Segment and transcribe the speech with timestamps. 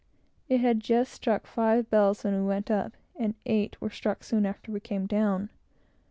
[0.49, 4.71] It just struck five bells when we went up, and eight were struck soon after
[4.71, 5.49] we came down.